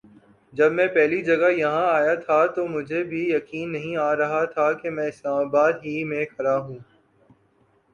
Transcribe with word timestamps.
جب 0.53 0.71
میں 0.71 0.87
پہلی 0.87 1.21
جگہ 1.21 1.49
یہاں 1.51 1.85
آیا 1.89 2.15
تھا 2.15 2.45
تو 2.45 2.67
مجھے 2.67 3.03
بھی 3.03 3.21
یقین 3.29 3.71
نہیں 3.71 3.95
آ 3.99 4.15
رہا 4.15 4.43
تھا 4.45 4.71
کہ 4.73 4.89
میں 4.89 5.07
اسلام 5.07 5.37
آباد 5.39 5.73
ہی 5.85 6.03
میں 6.03 6.25
کھڑا 6.25 6.57
ہوں۔ 6.57 6.77